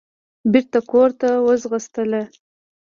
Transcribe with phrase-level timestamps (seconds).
[0.51, 2.21] بېرته کورته وځغاستله.